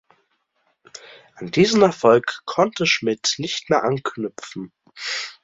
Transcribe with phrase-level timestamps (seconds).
[1.35, 4.73] An diesen Erfolg konnte Schmidt nicht mehr anknüpfen.